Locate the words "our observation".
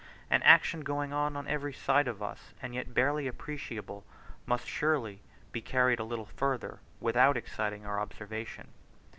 7.85-8.69